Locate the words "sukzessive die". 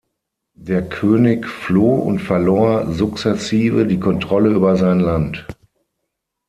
2.91-3.99